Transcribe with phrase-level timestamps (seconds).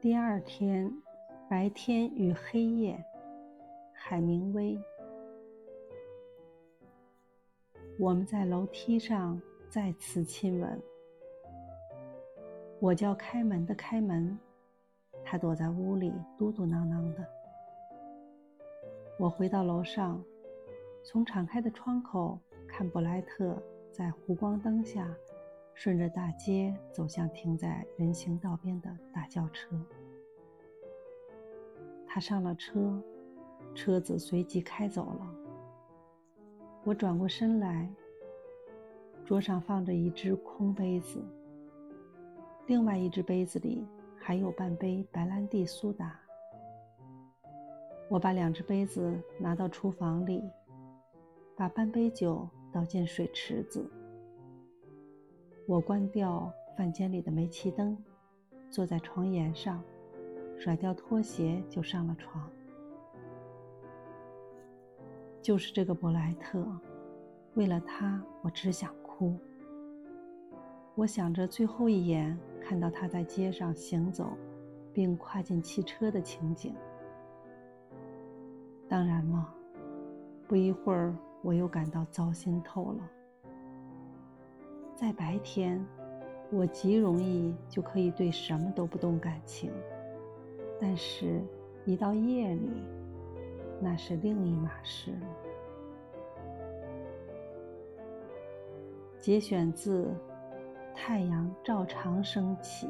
[0.00, 0.90] 第二天，
[1.46, 3.04] 白天与黑夜，
[3.92, 4.80] 海明威。
[7.98, 9.38] 我们在楼梯上
[9.68, 10.82] 再次亲吻。
[12.78, 14.38] 我叫开门的开门，
[15.22, 17.26] 他躲在屋里嘟嘟囔囔的。
[19.18, 20.24] 我回到楼上，
[21.04, 23.62] 从敞开的窗口看布莱特
[23.92, 25.14] 在湖光灯下。
[25.82, 29.74] 顺着大街走向停在人行道边的大轿车，
[32.06, 33.02] 他上了车，
[33.74, 35.34] 车子随即开走了。
[36.84, 37.90] 我转过身来，
[39.24, 41.18] 桌上放着一只空杯子，
[42.66, 43.82] 另外一只杯子里
[44.18, 46.20] 还有半杯白兰地苏打。
[48.10, 50.42] 我把两只杯子拿到厨房里，
[51.56, 53.90] 把半杯酒倒进水池子。
[55.70, 57.96] 我关掉饭间里的煤气灯，
[58.70, 59.80] 坐在床沿上，
[60.58, 62.50] 甩掉拖鞋就上了床。
[65.40, 66.66] 就是这个伯莱特，
[67.54, 69.32] 为了他，我只想哭。
[70.96, 74.36] 我想着最后一眼看到他在街上行走，
[74.92, 76.74] 并跨进汽车的情景。
[78.88, 79.54] 当然了，
[80.48, 83.08] 不一会儿我又感到糟心透了。
[85.00, 85.82] 在白天，
[86.50, 89.72] 我极容易就可以对什么都不动感情，
[90.78, 91.40] 但是，
[91.86, 92.68] 一到夜里，
[93.80, 95.26] 那是另一码事了。
[99.18, 100.04] 节选自
[100.94, 102.86] 《太阳照常升起》。